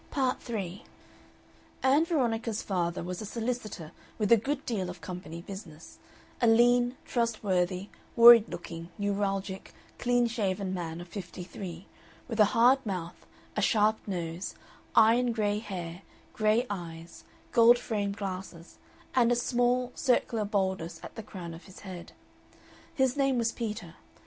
Part 0.09 0.41
3 0.41 0.83
Ann 1.83 2.05
Veronica's 2.05 2.63
father 2.63 3.03
was 3.03 3.21
a 3.21 3.25
solicitor 3.27 3.91
with 4.17 4.31
a 4.31 4.35
good 4.35 4.65
deal 4.65 4.89
of 4.89 4.99
company 4.99 5.43
business: 5.43 5.99
a 6.41 6.47
lean, 6.47 6.97
trustworthy, 7.05 7.89
worried 8.15 8.49
looking, 8.49 8.89
neuralgic, 8.97 9.75
clean 9.99 10.25
shaven 10.25 10.73
man 10.73 11.01
of 11.01 11.07
fifty 11.07 11.43
three, 11.43 11.85
with 12.27 12.39
a 12.39 12.45
hard 12.57 12.83
mouth, 12.83 13.27
a 13.55 13.61
sharp 13.61 13.99
nose, 14.07 14.55
iron 14.95 15.31
gray 15.33 15.59
hair, 15.59 16.01
gray 16.33 16.65
eyes, 16.67 17.23
gold 17.51 17.77
framed 17.77 18.17
glasses, 18.17 18.79
and 19.13 19.31
a 19.31 19.35
small, 19.35 19.91
circular 19.93 20.45
baldness 20.45 20.99
at 21.03 21.13
the 21.13 21.21
crown 21.21 21.53
of 21.53 21.65
his 21.65 21.81
head. 21.81 22.13
His 22.91 23.15
name 23.15 23.37
was 23.37 23.51
Peter. 23.51 23.93